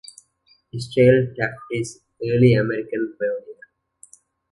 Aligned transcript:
Israel 0.73 1.31
Taft 1.37 1.53
is 1.69 2.01
an 2.21 2.31
early 2.31 2.55
American 2.55 3.15
pioneer. 3.19 3.69